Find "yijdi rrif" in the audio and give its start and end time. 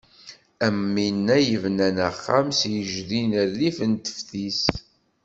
2.71-3.77